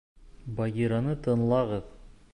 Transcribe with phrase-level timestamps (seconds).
[0.61, 1.97] —Багираны тыңлағыҙ.